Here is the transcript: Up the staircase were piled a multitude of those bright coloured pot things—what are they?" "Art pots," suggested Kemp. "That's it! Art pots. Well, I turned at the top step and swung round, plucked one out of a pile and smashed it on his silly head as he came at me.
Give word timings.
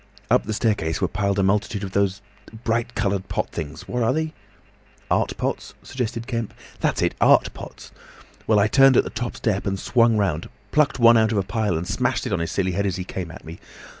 Up 0.31 0.45
the 0.45 0.53
staircase 0.53 0.99
were 0.99 1.07
piled 1.07 1.37
a 1.37 1.43
multitude 1.43 1.83
of 1.83 1.91
those 1.91 2.21
bright 2.63 2.95
coloured 2.95 3.29
pot 3.29 3.51
things—what 3.51 4.01
are 4.01 4.11
they?" 4.11 4.33
"Art 5.11 5.37
pots," 5.37 5.75
suggested 5.83 6.25
Kemp. 6.25 6.55
"That's 6.79 7.03
it! 7.03 7.13
Art 7.21 7.53
pots. 7.53 7.91
Well, 8.47 8.57
I 8.57 8.65
turned 8.65 8.97
at 8.97 9.03
the 9.03 9.11
top 9.11 9.35
step 9.35 9.67
and 9.67 9.79
swung 9.79 10.17
round, 10.17 10.49
plucked 10.71 10.97
one 10.97 11.17
out 11.17 11.31
of 11.31 11.37
a 11.37 11.43
pile 11.43 11.77
and 11.77 11.87
smashed 11.87 12.25
it 12.25 12.33
on 12.33 12.39
his 12.39 12.51
silly 12.51 12.71
head 12.71 12.87
as 12.87 12.95
he 12.95 13.03
came 13.03 13.29
at 13.29 13.45
me. 13.45 13.59